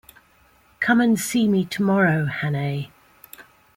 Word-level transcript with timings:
Come 0.79 0.99
and 0.99 1.19
see 1.19 1.47
me 1.47 1.63
tomorrow, 1.63 2.25
Hannay. 2.25 2.89